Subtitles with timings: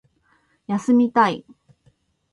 [0.65, 1.45] 休みたい